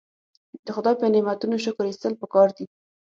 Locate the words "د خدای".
0.65-0.95